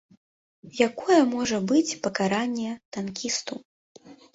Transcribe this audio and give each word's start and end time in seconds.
Якое 0.87 1.19
можа 1.35 1.57
быць 1.69 1.97
пакаранне 2.09 2.71
танкісту? 2.95 3.65